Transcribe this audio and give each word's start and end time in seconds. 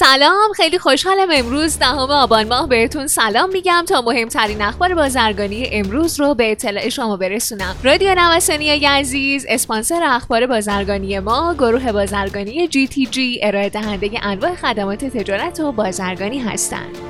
سلام 0.00 0.52
خیلی 0.56 0.78
خوشحالم 0.78 1.28
امروز 1.32 1.78
دهم 1.78 1.98
آبان 2.10 2.48
ماه 2.48 2.68
بهتون 2.68 3.06
سلام 3.06 3.50
میگم 3.52 3.84
تا 3.88 4.00
مهمترین 4.00 4.62
اخبار 4.62 4.94
بازرگانی 4.94 5.68
امروز 5.72 6.20
رو 6.20 6.34
به 6.34 6.52
اطلاع 6.52 6.88
شما 6.88 7.16
برسونم. 7.16 7.76
رادیو 7.84 8.14
نوسانی 8.14 8.86
عزیز 8.86 9.46
اسپانسر 9.48 10.02
اخبار 10.02 10.46
بازرگانی 10.46 11.18
ما 11.18 11.54
گروه 11.54 11.92
بازرگانی 11.92 12.68
جی 12.68 12.88
تی 12.88 13.06
جی 13.06 13.40
ارائه 13.42 13.68
دهنده 13.68 14.26
انواع 14.26 14.54
خدمات 14.54 15.04
تجارت 15.04 15.60
و 15.60 15.72
بازرگانی 15.72 16.38
هستند. 16.38 17.09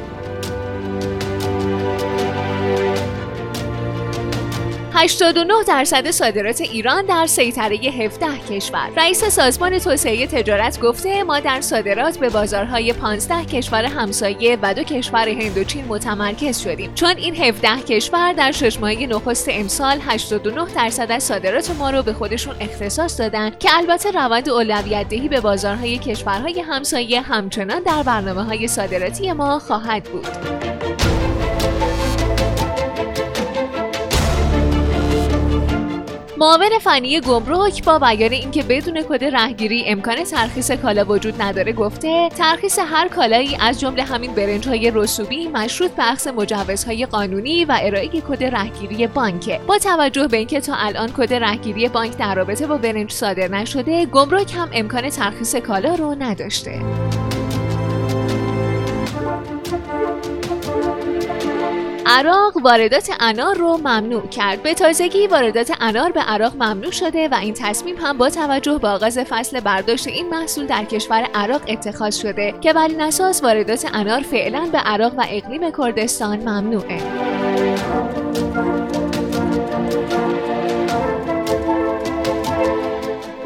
89 5.00 5.54
درصد 5.68 6.10
صادرات 6.10 6.60
ایران 6.60 7.06
در 7.06 7.26
سیطره 7.26 7.76
17 7.76 8.26
کشور. 8.50 8.90
رئیس 8.96 9.24
سازمان 9.24 9.78
توسعه 9.78 10.26
تجارت 10.26 10.80
گفته 10.80 11.22
ما 11.22 11.40
در 11.40 11.60
صادرات 11.60 12.18
به 12.18 12.28
بازارهای 12.28 12.92
15 12.92 13.44
کشور 13.44 13.84
همسایه 13.84 14.58
و 14.62 14.74
دو 14.74 14.82
کشور 14.82 15.28
هندوچین 15.28 15.84
متمرکز 15.88 16.58
شدیم. 16.58 16.94
چون 16.94 17.16
این 17.16 17.36
17 17.36 17.68
کشور 17.88 18.32
در 18.32 18.52
شش 18.52 18.80
ماهه 18.80 19.06
نخست 19.06 19.48
امسال 19.50 19.98
89 20.00 20.74
درصد 20.74 21.10
از 21.10 21.22
صادرات 21.22 21.70
ما 21.70 21.90
رو 21.90 22.02
به 22.02 22.12
خودشون 22.12 22.54
اختصاص 22.60 23.20
دادن 23.20 23.50
که 23.58 23.68
البته 23.76 24.10
روند 24.10 24.48
اولویت 24.48 25.08
دهی 25.08 25.28
به 25.28 25.40
بازارهای 25.40 25.98
کشورهای 25.98 26.60
همسایه 26.60 27.20
همچنان 27.20 27.82
در 27.82 28.02
برنامه 28.02 28.42
های 28.44 28.68
صادراتی 28.68 29.32
ما 29.32 29.58
خواهد 29.58 30.04
بود. 30.04 30.79
معاون 36.40 36.78
فنی 36.80 37.20
گمرک 37.20 37.84
با 37.84 37.98
بیان 37.98 38.32
اینکه 38.32 38.62
بدون 38.62 39.02
کد 39.02 39.24
رهگیری 39.24 39.84
امکان 39.86 40.24
ترخیص 40.24 40.70
کالا 40.70 41.04
وجود 41.04 41.42
نداره 41.42 41.72
گفته 41.72 42.28
ترخیص 42.28 42.78
هر 42.78 43.08
کالایی 43.08 43.56
از 43.60 43.80
جمله 43.80 44.02
همین 44.02 44.34
برنج 44.34 44.68
های 44.68 44.92
رسوبی 44.94 45.48
مشروط 45.48 45.90
به 45.90 46.10
اخذ 46.10 46.28
مجوزهای 46.28 47.06
قانونی 47.06 47.64
و 47.64 47.78
ارائه 47.82 48.08
کد 48.08 48.44
رهگیری 48.44 49.06
بانکه 49.06 49.60
با 49.66 49.78
توجه 49.78 50.28
به 50.28 50.36
اینکه 50.36 50.60
تا 50.60 50.74
الان 50.74 51.12
کد 51.12 51.34
رهگیری 51.34 51.88
بانک 51.88 52.16
در 52.16 52.34
رابطه 52.34 52.66
با 52.66 52.76
برنج 52.76 53.12
صادر 53.12 53.48
نشده 53.48 54.06
گمرک 54.06 54.54
هم 54.54 54.68
امکان 54.72 55.10
ترخیص 55.10 55.56
کالا 55.56 55.94
رو 55.94 56.16
نداشته. 56.18 56.80
عراق 62.12 62.56
واردات 62.56 63.10
انار 63.20 63.56
رو 63.56 63.76
ممنوع 63.76 64.26
کرد. 64.26 64.62
به 64.62 64.74
تازگی 64.74 65.26
واردات 65.26 65.72
انار 65.80 66.12
به 66.12 66.20
عراق 66.20 66.54
ممنوع 66.54 66.90
شده 66.90 67.28
و 67.28 67.34
این 67.34 67.54
تصمیم 67.54 67.96
هم 67.96 68.18
با 68.18 68.30
توجه 68.30 68.78
به 68.78 68.88
آغاز 68.88 69.18
فصل 69.18 69.60
برداشت 69.60 70.06
این 70.06 70.28
محصول 70.28 70.66
در 70.66 70.84
کشور 70.84 71.28
عراق 71.34 71.62
اتخاذ 71.68 72.16
شده 72.16 72.54
که 72.60 72.72
بر 72.72 72.88
این 72.88 73.00
اساس 73.00 73.42
واردات 73.42 73.86
انار 73.94 74.20
فعلا 74.20 74.68
به 74.72 74.78
عراق 74.78 75.14
و 75.18 75.24
اقلیم 75.28 75.70
کردستان 75.78 76.38
ممنوعه. 76.38 77.00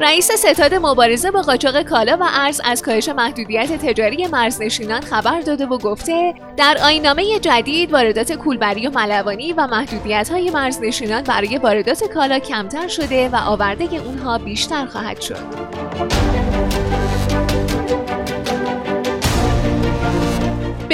رئیس 0.05 0.30
ستاد 0.33 0.74
مبارزه 0.74 1.30
با 1.30 1.42
قاچاق 1.42 1.83
کالا 1.83 2.16
و 2.20 2.24
ارز 2.33 2.60
از 2.64 2.83
کاهش 2.83 3.08
محدودیت 3.08 3.72
تجاری 3.72 4.27
مرزنشینان 4.27 5.00
خبر 5.00 5.41
داده 5.41 5.66
و 5.66 5.78
گفته 5.78 6.34
در 6.56 6.78
آینامه 6.84 7.38
جدید 7.38 7.92
واردات 7.92 8.33
کولبری 8.33 8.86
و 8.86 8.91
ملوانی 8.91 9.52
و 9.52 9.66
محدودیت 9.66 10.28
های 10.33 10.50
مرزنشینان 10.50 11.22
برای 11.22 11.58
واردات 11.58 12.05
کالا 12.05 12.38
کمتر 12.38 12.88
شده 12.88 13.28
و 13.28 13.36
آورده 13.36 13.84
اونها 13.84 14.38
بیشتر 14.38 14.86
خواهد 14.86 15.20
شد. 15.20 17.03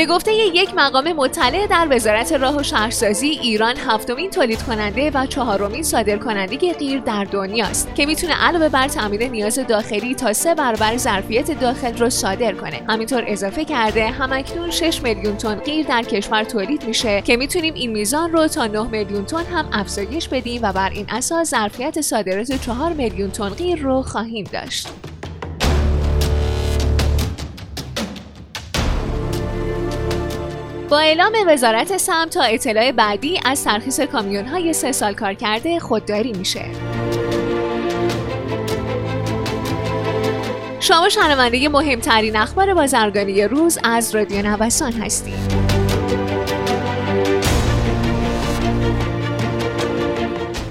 به 0.00 0.06
گفته 0.06 0.34
یک 0.34 0.74
مقام 0.76 1.12
مطلع 1.12 1.66
در 1.66 1.86
وزارت 1.90 2.32
راه 2.32 2.56
و 2.56 2.62
شهرسازی 2.62 3.26
ایران 3.26 3.76
هفتمین 3.76 4.30
تولید 4.30 4.62
کننده 4.62 5.10
و 5.14 5.26
چهارمین 5.26 5.82
صادر 5.82 6.16
کننده 6.16 6.72
غیر 6.72 7.00
در 7.00 7.24
دنیاست 7.24 7.94
که 7.94 8.06
می‌تونه 8.06 8.34
علاوه 8.34 8.68
بر 8.68 8.88
تامین 8.88 9.22
نیاز 9.22 9.58
داخلی 9.58 10.14
تا 10.14 10.32
سه 10.32 10.54
برابر 10.54 10.96
ظرفیت 10.96 11.60
داخل 11.60 11.98
رو 11.98 12.10
صادر 12.10 12.52
کنه. 12.52 12.80
همینطور 12.88 13.24
اضافه 13.26 13.64
کرده 13.64 14.06
همکنون 14.06 14.70
6 14.70 15.02
میلیون 15.02 15.36
تن 15.36 15.54
غیر 15.54 15.86
در 15.86 16.02
کشور 16.02 16.44
تولید 16.44 16.84
میشه 16.84 17.22
که 17.22 17.36
می‌تونیم 17.36 17.74
این 17.74 17.90
میزان 17.90 18.32
رو 18.32 18.48
تا 18.48 18.66
9 18.66 18.82
میلیون 18.82 19.24
تن 19.24 19.44
هم 19.44 19.68
افزایش 19.72 20.28
بدیم 20.28 20.60
و 20.62 20.72
بر 20.72 20.90
این 20.90 21.06
اساس 21.08 21.50
ظرفیت 21.50 22.00
صادرات 22.00 22.52
4 22.52 22.92
میلیون 22.92 23.30
تن 23.30 23.48
غیر 23.48 23.78
رو 23.78 24.02
خواهیم 24.02 24.44
داشت. 24.52 24.88
با 30.90 30.98
اعلام 30.98 31.32
وزارت 31.46 31.96
سم 31.96 32.26
تا 32.26 32.42
اطلاع 32.42 32.92
بعدی 32.92 33.40
از 33.44 33.64
ترخیص 33.64 34.00
کامیون 34.00 34.46
های 34.46 34.72
سه 34.72 34.92
سال 34.92 35.14
کار 35.14 35.34
کرده 35.34 35.78
خودداری 35.78 36.32
میشه. 36.32 36.64
شما 40.80 41.08
شنونده 41.08 41.68
مهمترین 41.68 42.36
اخبار 42.36 42.74
بازرگانی 42.74 43.42
روز 43.42 43.78
از 43.84 44.14
رادیو 44.14 44.42
نوسان 44.42 44.92
هستید. 44.92 45.69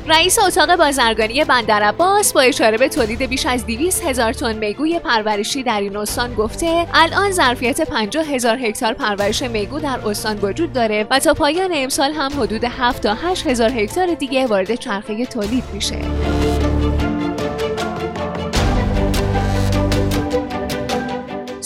رئیس 0.09 0.39
اتاق 0.39 0.75
بازرگانی 0.75 1.43
بندر 1.43 1.83
عباس 1.83 2.33
با 2.33 2.41
اشاره 2.41 2.77
به 2.77 2.89
تولید 2.89 3.21
بیش 3.21 3.45
از 3.45 3.65
200 3.65 4.05
هزار 4.05 4.33
تن 4.33 4.57
میگوی 4.57 4.99
پرورشی 4.99 5.63
در 5.63 5.81
این 5.81 5.97
استان 5.97 6.33
گفته 6.33 6.87
الان 6.93 7.31
ظرفیت 7.31 7.81
50 7.81 8.25
هزار 8.25 8.57
هکتار 8.57 8.93
پرورش 8.93 9.41
میگو 9.41 9.79
در 9.79 9.99
استان 10.05 10.39
وجود 10.41 10.73
داره 10.73 11.07
و 11.09 11.19
تا 11.19 11.33
پایان 11.33 11.71
امسال 11.73 12.11
هم 12.11 12.31
حدود 12.41 12.63
7 12.63 13.03
تا 13.03 13.13
8 13.13 13.47
هزار 13.47 13.69
هکتار 13.69 14.13
دیگه 14.13 14.47
وارد 14.47 14.75
چرخه 14.75 15.25
تولید 15.25 15.63
میشه. 15.73 15.99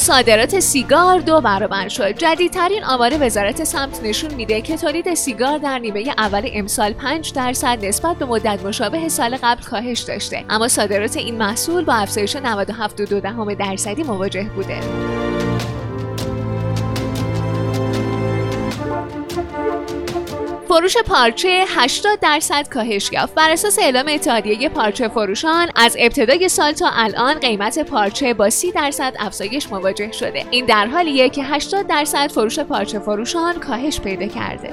صادرات 0.03 0.59
سیگار 0.59 1.19
دو 1.19 1.41
برابر 1.41 1.88
شد. 1.88 2.18
جدیدترین 2.18 2.84
آمار 2.84 3.25
وزارت 3.25 3.64
سمت 3.64 4.03
نشون 4.03 4.34
میده 4.34 4.62
که 4.62 4.78
تولید 4.78 5.14
سیگار 5.14 5.58
در 5.58 5.80
نیمه 5.80 6.14
اول 6.18 6.50
امسال 6.53 6.94
5 6.94 7.34
درصد 7.34 7.86
نسبت 7.86 8.18
به 8.18 8.25
مدت 8.25 8.66
مشابه 8.66 9.09
سال 9.09 9.38
قبل 9.44 9.63
کاهش 9.63 10.00
داشته. 10.00 10.46
اما 10.50 10.68
صادرات 10.68 11.18
این 11.18 11.38
محصول 11.38 11.86
با 11.86 11.94
افزایش 11.94 12.38
97.2 12.38 13.56
درصدی 13.59 14.03
مواجه 14.03 14.44
بوده. 14.56 14.80
فروش 20.78 20.98
پارچه 20.98 21.66
80 21.68 22.20
درصد 22.20 22.70
کاهش 22.70 23.12
یافت. 23.12 23.36
بر 23.36 23.52
اساس 23.52 23.80
اعلام 23.80 24.06
اتحادیه 24.08 24.70
پارچه 24.70 25.08
فروشان 25.08 25.70
از 25.76 25.96
ابتدای 26.00 26.50
سال 26.50 26.72
تا 26.72 26.90
الان 26.94 27.34
قیمت 27.34 27.80
پارچه 27.80 28.34
با 28.34 28.50
30 28.50 28.72
درصد 28.72 29.16
افزایش 29.20 29.72
مواجه 29.72 30.12
شده. 30.12 30.46
این 30.52 30.66
در 30.66 30.88
حالیه 30.88 31.30
که 31.30 31.44
80 31.44 31.88
درصد 31.88 32.28
فروش 32.28 32.60
پارچه 32.60 33.00
فروشان 33.00 33.60
کاهش 33.60 34.00
پیدا 34.00 34.28
کرده. 34.28 34.70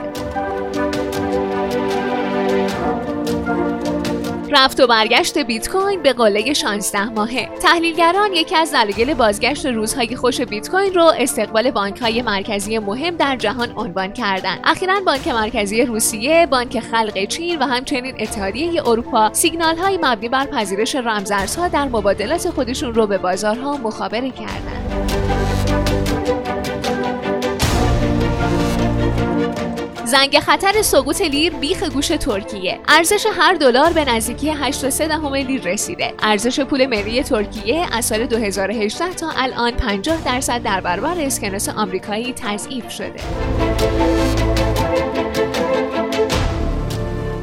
رفت 4.53 4.81
و 4.81 4.87
برگشت 4.87 5.39
بیت 5.39 5.69
کوین 5.69 6.03
به 6.03 6.13
قله 6.13 6.53
16 6.53 7.05
ماهه. 7.05 7.49
تحلیلگران 7.63 8.33
یکی 8.33 8.57
از 8.57 8.73
دلایل 8.73 9.15
بازگشت 9.15 9.67
روزهای 9.67 10.17
خوش 10.17 10.41
بیت 10.41 10.69
کوین 10.69 10.95
رو 10.95 11.13
استقبال 11.19 11.71
بانک 11.71 12.01
های 12.01 12.23
مرکزی 12.23 12.79
مهم 12.79 13.17
در 13.17 13.37
جهان 13.37 13.73
عنوان 13.77 14.13
کردند. 14.13 14.61
اخیرا 14.65 15.01
بانک 15.07 15.29
مرکزی 15.29 15.83
روسیه 15.83 16.47
بانک 16.47 16.81
خلق 16.81 17.25
چین 17.25 17.59
و 17.59 17.67
همچنین 17.67 18.15
اتحادیه 18.19 18.89
اروپا 18.89 19.33
سیگنال 19.33 19.77
های 19.77 19.99
مبنی 20.03 20.29
بر 20.29 20.47
پذیرش 20.47 20.97
رمزارزها 20.97 21.69
در 21.69 21.85
مبادلات 21.85 22.51
خودشون 22.51 22.95
رو 22.95 23.07
به 23.07 23.19
بازارها 23.19 23.77
مخابره 23.77 24.31
کردند. 24.31 24.91
زنگ 30.11 30.39
خطر 30.39 30.83
سقوط 30.83 31.21
لیر 31.21 31.53
بیخ 31.53 31.83
گوش 31.83 32.09
ترکیه. 32.09 32.79
ارزش 32.89 33.27
هر 33.37 33.55
دلار 33.55 33.93
به 33.93 34.05
نزدیکی 34.05 34.55
8.3 34.73 34.99
دهم 34.99 35.35
لیر 35.35 35.63
رسیده. 35.63 36.15
ارزش 36.23 36.61
پول 36.61 36.87
ملی 36.87 37.23
ترکیه 37.23 37.87
از 37.97 38.05
سال 38.05 38.27
2018 38.27 39.15
تا 39.15 39.31
الان 39.37 39.71
50 39.71 40.25
درصد 40.25 40.63
در 40.63 40.81
برابر 40.81 41.21
اسکناس 41.21 41.69
آمریکایی 41.69 42.33
تضعیف 42.33 42.91
شده. 42.91 43.21